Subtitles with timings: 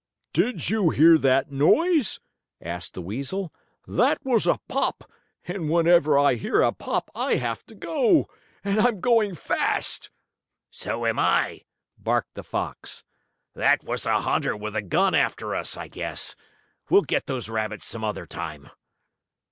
[0.33, 2.19] "Did you hear that noise?"
[2.59, 3.53] asked the weasel.
[3.87, 5.03] "That was a pop,
[5.45, 8.27] and whenever I hear a pop I have to go!
[8.63, 10.09] And I'm going fast!"
[10.71, 11.65] "So am I!"
[11.99, 13.03] barked the fox.
[13.53, 16.35] "That was a hunter with a gun after us, I guess.
[16.89, 18.71] We'll get those rabbits some other time."